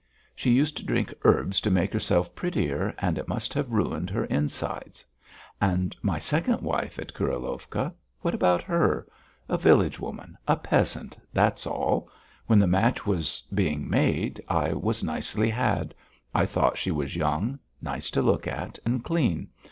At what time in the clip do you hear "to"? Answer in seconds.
0.77-0.83, 1.61-1.69, 18.09-18.23